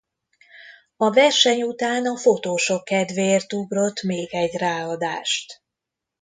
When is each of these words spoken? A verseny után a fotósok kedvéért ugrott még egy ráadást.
A 0.97 1.09
verseny 1.09 1.63
után 1.63 2.05
a 2.07 2.17
fotósok 2.17 2.83
kedvéért 2.83 3.53
ugrott 3.53 4.01
még 4.01 4.33
egy 4.33 4.55
ráadást. 4.57 5.61